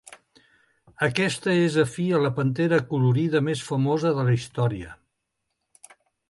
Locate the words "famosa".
3.69-4.15